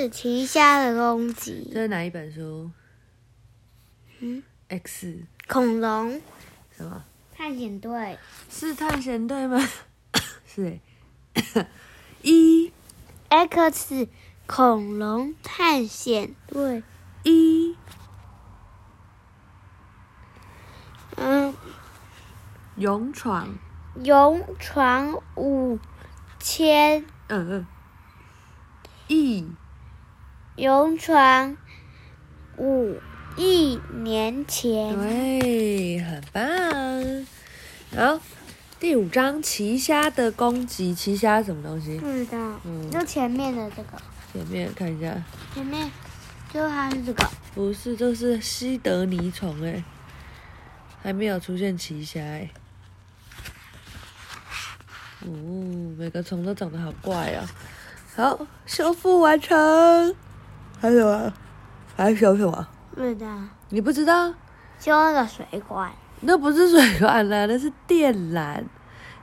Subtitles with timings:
[0.00, 1.68] 是奇虾的攻击。
[1.74, 2.70] 这是哪一本书
[4.20, 6.22] 嗯，？X 恐龙
[6.74, 7.04] 什么？
[7.36, 8.16] 探险队
[8.48, 9.62] 是探险队吗？
[10.48, 10.80] 是
[11.44, 11.66] 哎。
[12.22, 12.72] 一
[13.28, 14.08] X
[14.46, 16.82] 恐龙探险队。
[17.22, 17.76] 一
[21.16, 21.54] 嗯，
[22.76, 23.58] 勇闯，
[24.02, 25.78] 勇闯五
[26.38, 27.66] 千，嗯嗯，
[29.06, 29.46] 亿
[30.60, 31.56] 勇闯
[32.58, 32.98] 五
[33.38, 34.94] 亿年前。
[34.94, 37.26] 对，很棒。
[37.96, 38.20] 好，
[38.78, 41.96] 第五章奇虾的攻击，奇虾什么东西？
[41.96, 43.96] 不知道，嗯就前面的这个，
[44.34, 45.16] 前面看一下，
[45.54, 45.90] 前面
[46.52, 49.82] 就它是这个，不是，这是西德尼虫哎，
[51.02, 52.50] 还没有出现奇虾哎。
[55.22, 55.26] 哦，
[55.96, 57.48] 每个虫都长得好怪哦。
[58.14, 60.14] 好，修复完成。
[60.80, 61.32] 还有啊，
[61.96, 62.68] 还有什么？
[62.94, 64.32] 不知道，你不知道？
[64.78, 68.64] 修那个水管，那不是水管啦， 那是电缆。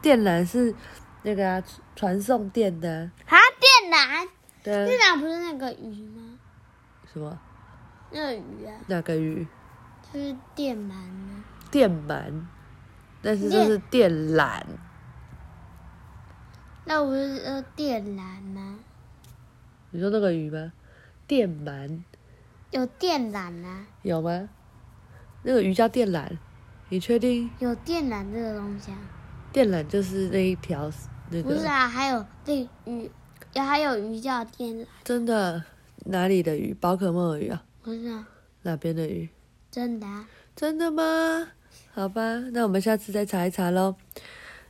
[0.00, 0.74] 电缆是
[1.22, 1.62] 那个啊，
[1.94, 3.10] 传送电的。
[3.26, 4.28] 啊，电缆，
[4.64, 6.38] 对电缆不是那个鱼吗？
[7.12, 7.38] 什么？
[8.10, 9.46] 那个鱼啊，哪个鱼？
[10.12, 11.44] 就是电鳗呢。
[11.70, 12.32] 电鳗。
[13.24, 14.60] 但是这是电缆。
[16.84, 18.78] 那不是呃电缆吗？
[19.90, 20.72] 你说那个鱼吗？
[21.32, 22.02] 电鳗
[22.72, 24.50] 有电缆啊，有吗？
[25.42, 26.28] 那个鱼叫电缆，
[26.90, 27.48] 你确定？
[27.58, 28.98] 有电缆这个东西啊？
[29.50, 30.92] 电缆就是那一条
[31.30, 31.54] 那个？
[31.54, 33.10] 不是啊，还有这鱼，
[33.54, 35.64] 也还有鱼叫电缆，真的？
[36.04, 36.74] 哪里的鱼？
[36.74, 37.64] 宝可梦的鱼啊？
[37.80, 38.28] 不是啊，
[38.60, 39.26] 哪边的鱼？
[39.70, 40.28] 真的啊。
[40.54, 41.48] 真的吗？
[41.94, 43.96] 好吧，那我们下次再查一查喽。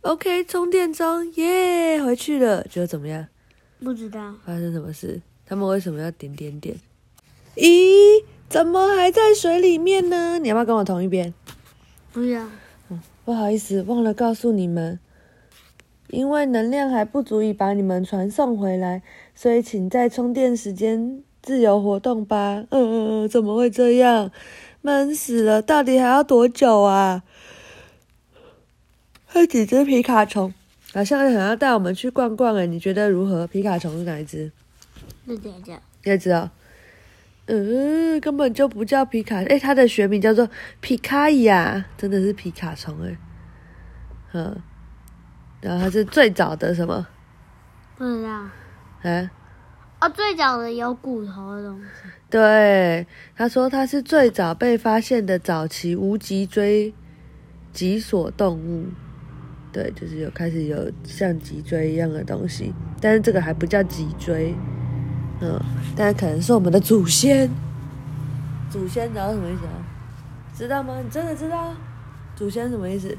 [0.00, 3.28] OK，充电桩，耶，回去了，觉得怎么样？
[3.78, 5.20] 不知道，发生什么事？
[5.46, 6.76] 他们为什么要点点点？
[7.54, 10.38] 咦，怎么还在水里面呢？
[10.38, 11.32] 你要不要跟我同一边？
[12.12, 12.46] 不知道。
[13.24, 15.00] 不好意思，忘了告诉你们，
[16.08, 19.02] 因为能量还不足以把你们传送回来，
[19.34, 22.64] 所以请在充电时间自由活动吧。
[22.70, 24.30] 嗯嗯嗯，怎么会这样？
[24.82, 25.60] 闷死了！
[25.60, 27.24] 到底还要多久啊？
[29.24, 30.54] 还有几只皮卡虫，
[30.92, 33.46] 好像想要带我们去逛逛诶，你觉得如何？
[33.48, 34.52] 皮卡虫是哪一只？
[35.26, 35.38] 你
[36.04, 36.50] 也知道，
[37.46, 40.48] 嗯，根本就不叫皮卡，诶，它的学名叫做
[40.80, 43.16] 皮卡呀，真的是皮卡虫诶。
[44.32, 44.56] 嗯，
[45.60, 47.06] 然后它是最早的什么？
[47.96, 48.28] 不知道。
[48.30, 49.30] 啊，
[50.00, 52.08] 哦，最早的有骨头的东西。
[52.28, 53.06] 对，
[53.36, 56.92] 他说它是最早被发现的早期无脊椎
[57.72, 58.86] 脊索动物。
[59.72, 64.54] 对，就是有开始有像脊椎一样的东西，但是这个还不叫脊椎，
[65.40, 65.60] 嗯，
[65.96, 67.50] 但可能是我们的祖先。
[68.70, 69.72] 祖先，知道什么意思啊？
[70.56, 70.94] 知道吗？
[71.02, 71.72] 你真的知道？
[72.34, 73.16] 祖先什么意思？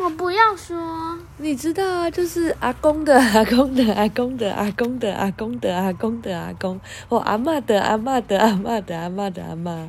[0.00, 9.88] 我不要说，你知道啊，就是阿公的 阿公的阿公的阿公的阿公的阿公的阿公，或阿嬷的阿嬷的阿嬷的阿嬷的阿嬷，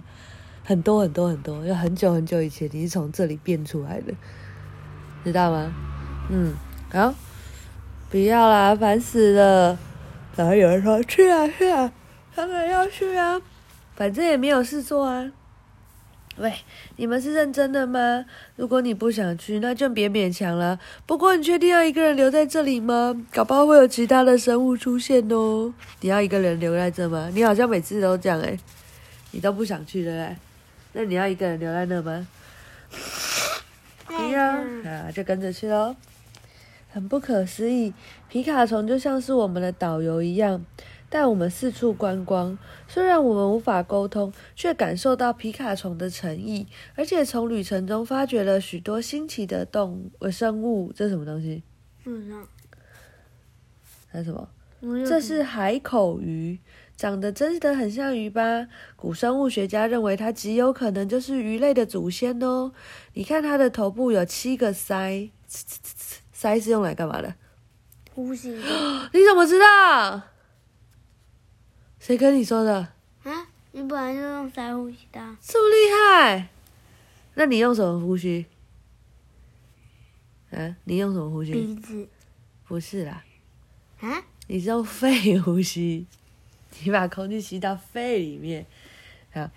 [0.63, 4.13] 很多很多很多，要很久很久以前你是从这里变出来的，
[5.23, 5.71] 知道吗？
[6.29, 6.53] 嗯，
[6.91, 7.13] 好，
[8.09, 9.77] 不要啦，烦死了。
[10.39, 11.91] 然后有人说去啊去啊，
[12.33, 13.41] 当然要去啊，
[13.97, 15.29] 反正也没有事做啊。
[16.37, 16.53] 喂，
[16.95, 18.23] 你们是认真的吗？
[18.55, 20.79] 如果你不想去，那就别勉强了。
[21.05, 23.21] 不过你确定要一个人留在这里吗？
[23.33, 25.73] 搞不好会有其他的生物出现哦。
[25.99, 27.29] 你要一个人留在这吗？
[27.33, 28.57] 你好像每次都这样诶、
[29.31, 30.35] 你都不想去对不对？
[30.93, 32.25] 那你要一个人留在那吗？
[34.05, 34.41] 不要
[34.89, 35.93] 啊，就跟着去喽。
[36.89, 37.93] 很不可思议，
[38.27, 40.65] 皮卡虫就像是我们的导游一样，
[41.07, 42.57] 带我们四处观光。
[42.87, 50.91] 虽然我们无法沟通，却感受到皮卡虫的诚意，而且从旅程中发掘了许多新奇的动呃生物。
[50.91, 51.61] 这是什么东西？
[52.03, 52.37] 不知道。
[54.07, 54.49] 还是什么？
[55.05, 56.57] 这是海口鱼，
[56.97, 58.67] 长得真的很像鱼吧？
[58.95, 62.71] 古生物学家认为它极有可能就是鱼类的祖先哦。
[63.13, 65.29] 你看它的头部有七个鳃，
[66.39, 67.35] 鳃是用来干嘛的？
[68.13, 68.49] 呼吸
[69.13, 70.21] 你怎么知道？
[71.99, 72.93] 谁跟你说的？
[73.23, 73.47] 啊？
[73.73, 75.37] 你本来就用鳃呼吸的啊。
[75.41, 76.47] 这么厉害？
[77.33, 78.45] 那你用什么呼吸？
[80.51, 81.51] 啊，你用什么呼吸？
[81.51, 82.07] 鼻子
[82.65, 83.23] 不是啦，
[83.99, 84.23] 啊？
[84.47, 86.07] 你是用肺呼吸，
[86.83, 88.65] 你把空气吸到肺里面。
[89.31, 89.49] 好，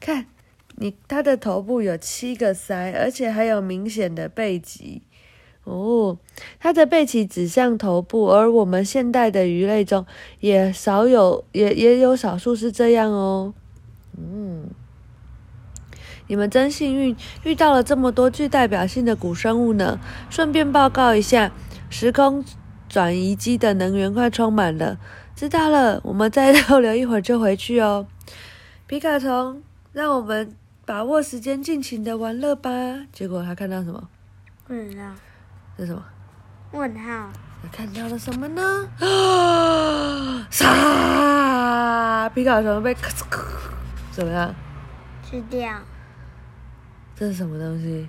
[0.00, 0.26] 看
[0.76, 5.02] 你它的头部有七个鳃，而且还有明显的背脊。
[5.64, 6.18] 哦，
[6.58, 10.04] 它的背鳍指向头部，而我们现代的鱼类中
[10.40, 13.54] 也少有，也也有少数是这样哦。
[14.18, 14.68] 嗯，
[16.26, 20.00] 你们真幸运，遇到了这么多具代表性的古生物呢。
[20.28, 21.52] 顺便报告一下，
[21.88, 22.44] 时空
[22.88, 24.98] 转移机的能源快充满了。
[25.36, 28.06] 知道了，我们再逗留一会儿就回去哦。
[28.88, 29.62] 皮卡虫，
[29.92, 30.54] 让我们
[30.84, 32.70] 把握时间，尽情的玩乐吧。
[33.12, 34.08] 结果他看到什么？
[34.66, 35.04] 不知道。
[35.76, 36.04] 这是什么？
[36.72, 37.30] 问号。
[37.62, 38.88] 你看到了什么呢？
[38.98, 40.46] 啊！
[40.50, 42.28] 啥！
[42.30, 43.40] 皮卡丘被咔嚓咔，
[44.10, 44.54] 怎么样？
[45.22, 45.70] 吃掉。
[47.14, 48.08] 这是什么东西？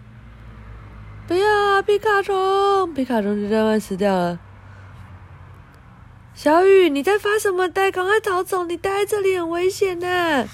[1.28, 1.82] 不要！
[1.84, 4.40] 皮卡丘，皮卡丘就这样死掉了。
[6.34, 7.92] 小雨，你在发什么呆？
[7.92, 8.64] 赶快逃走！
[8.66, 10.48] 你待在这里很危险呢。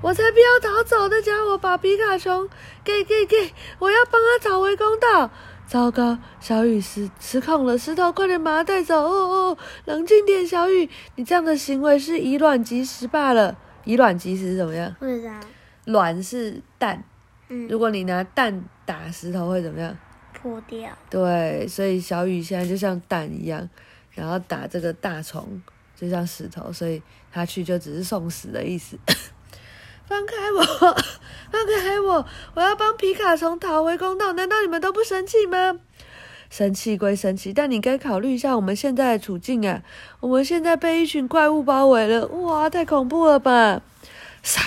[0.00, 1.06] 我才不要逃走！
[1.08, 2.48] 那家伙把皮卡丘
[2.82, 5.30] 给给给，我要帮他讨回公道。
[5.72, 8.94] 糟糕，小雨失失控了，石头，快点把它带走！
[8.94, 10.86] 哦哦，冷静点，小雨，
[11.16, 13.56] 你这样的行为是以卵击石罢了。
[13.84, 14.94] 以卵击石怎么样？
[14.98, 15.32] 不知道？
[15.86, 17.02] 卵是蛋，
[17.48, 19.96] 嗯，如果你拿蛋打石头会怎么样？
[20.34, 20.90] 破掉。
[21.08, 23.66] 对，所以小雨现在就像蛋一样，
[24.10, 25.62] 然后打这个大虫
[25.96, 27.02] 就像石头，所以
[27.32, 28.98] 他去就只是送死的意思。
[30.06, 30.62] 放开我！
[31.50, 32.26] 放开我！
[32.54, 34.32] 我要帮皮卡虫讨回公道。
[34.32, 35.78] 难道你们都不生气吗？
[36.50, 39.82] 生气归生气，但你该考虑一下我们现在的处境啊！
[40.20, 43.80] 我们现在被一群怪物包围了，哇，太恐怖了吧！
[44.42, 44.60] 杀！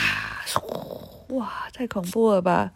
[1.29, 2.71] 哇，太恐怖了吧！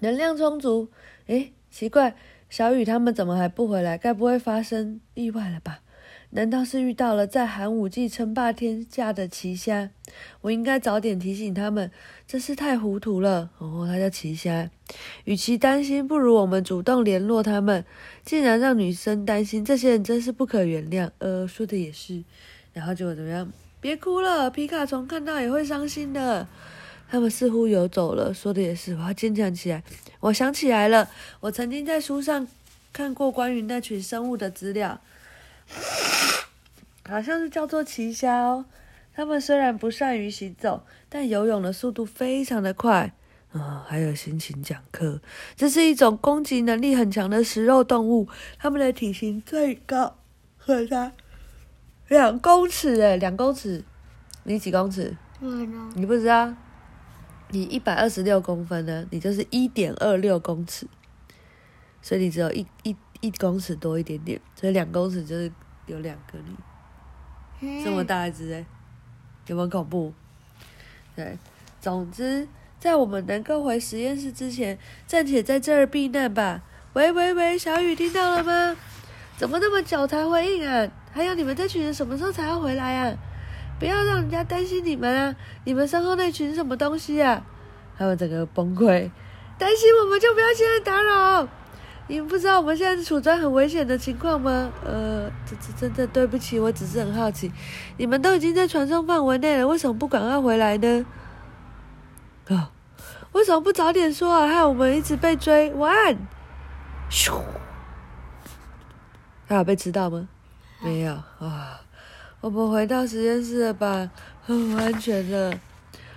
[0.00, 0.90] 能量充足。
[1.26, 2.16] 诶，奇怪，
[2.50, 3.96] 小雨他们怎么还不回来？
[3.96, 5.78] 该不会发生意外了吧？
[6.34, 9.90] 难道是遇到了在寒武纪称霸天下的奇虾？
[10.40, 11.90] 我应该早点提醒他们，
[12.26, 13.50] 真是太糊涂了。
[13.58, 14.70] 哦，他叫奇虾。
[15.24, 17.84] 与其担心，不如我们主动联络他们。
[18.24, 21.10] 竟然让女生担心，这些人真是不可原谅。
[21.18, 22.24] 呃，说的也是。
[22.72, 23.52] 然后结果怎么样？
[23.82, 26.48] 别哭了，皮卡虫看到也会伤心的。
[27.10, 28.32] 他们似乎游走了。
[28.32, 29.82] 说的也是，我要坚强起来。
[30.20, 32.48] 我想起来了，我曾经在书上
[32.90, 34.98] 看过关于那群生物的资料。
[37.08, 38.64] 好像是叫做奇虾哦。
[39.14, 43.12] 它们虽然不善于行走，但游泳的速度非常的快
[43.52, 45.20] 啊，还有心情讲课。
[45.54, 48.28] 这是一种攻击能力很强的食肉动物。
[48.58, 50.16] 它们的体型最高
[50.56, 51.12] 可达
[52.08, 53.84] 两公尺诶，两公尺。
[54.44, 55.16] 你几公尺？
[55.94, 56.54] 你不知道？
[57.50, 60.86] 你一百二十六公分呢，你就是一点二六公尺，
[62.00, 65.50] 所以你只有一一一公尺多一点点，所以两公尺就是。
[65.86, 66.38] 有两个
[67.58, 68.64] 你，这么大一只哎，
[69.48, 70.14] 有没有恐怖？
[71.16, 71.36] 对，
[71.80, 72.46] 总之，
[72.78, 74.78] 在我们能够回实验室之前，
[75.08, 76.62] 暂且在这儿避难吧。
[76.92, 78.76] 喂喂喂，小雨听到了吗？
[79.36, 80.88] 怎么那么久才回应啊？
[81.12, 83.16] 还有你们这群人什么时候才要回来啊？
[83.80, 85.34] 不要让人家担心你们啊！
[85.64, 87.44] 你们身后那群什么东西啊？
[87.98, 89.10] 他们整个崩溃，
[89.58, 91.48] 担心我们就不要现在打扰。
[92.08, 94.70] 你们不知道我们现在处在很危险的情况吗？
[94.84, 97.50] 呃，这这真的对不起，我只是很好奇，
[97.96, 101.06] 你们都已经在传送范围内了，为什么不赶快回来呢？
[102.48, 102.70] 啊，
[103.32, 104.46] 为什么不早点说啊？
[104.46, 105.72] 害我们一直被追。
[105.74, 106.16] 晚安。
[107.10, 107.40] 咻，
[109.48, 110.28] 他有被知道吗？
[110.80, 111.80] 没有啊。
[112.40, 114.10] 我们回到实验室了吧？
[114.44, 115.56] 很安全的。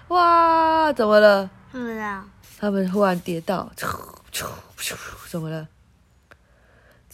[0.08, 1.50] 哇，怎么了？
[1.72, 2.24] 不知道。
[2.60, 3.72] 他们忽然跌倒，
[5.30, 5.68] 怎么了？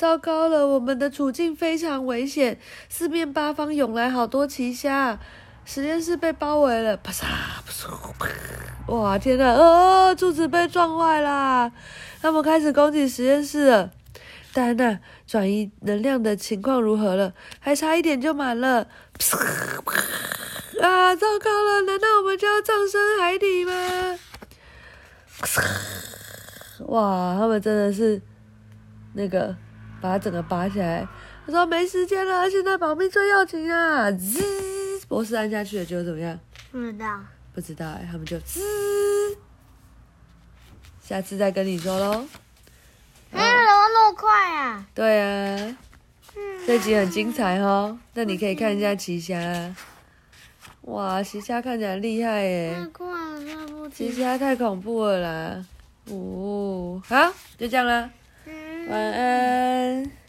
[0.02, 2.58] 糟糕了，我们的处境非常危险，
[2.90, 5.20] 四面八方涌来好多奇虾，
[5.64, 6.98] 实验室被包围了。
[6.98, 7.88] 啪嚓啪嚓，
[8.92, 9.54] 哇天哪！
[9.54, 11.72] 哦，柱子被撞坏啦！
[12.20, 13.92] 他们开始攻击实验室了。
[14.54, 17.36] 戴安娜，转移能量的情况如何了？
[17.60, 18.88] 还差一点就满了。
[20.82, 21.84] 啊，糟糕了！
[21.84, 24.18] 难道我们就要葬身海底吗？
[26.88, 28.20] 哇，他们真的是
[29.14, 29.56] 那个。
[30.02, 31.08] 把它整个拔起来，
[31.46, 34.12] 他说没时间了，现在保命最要紧啊！
[34.12, 34.42] 滋，
[35.08, 36.40] 博士按下去了，结果怎么样？
[36.72, 37.20] 不知道，
[37.54, 38.60] 不知道哎，他们就滋，
[41.02, 42.26] 下次再跟你说喽。
[43.32, 44.86] 哎，怎么那么快啊？
[44.96, 45.78] 对啊，
[46.66, 47.98] 这集很精彩哦。
[48.14, 49.74] 那你可以看一下奇虾，
[50.82, 52.76] 哇，奇虾看起来厉害耶！
[52.76, 55.66] 太快了，奇虾太恐怖了啦！
[56.10, 58.10] 哦，好，就这样了。
[58.92, 60.21] 晚安。